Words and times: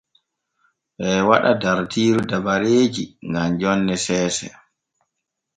Ɓee 0.97 1.25
waɗa 1.29 1.51
dartiiru 1.61 2.21
dabareeji 2.29 3.03
gam 3.33 3.49
jonne 3.59 3.95
seese. 4.05 4.47